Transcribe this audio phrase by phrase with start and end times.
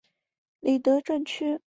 [0.61, 1.61] 里德镇区。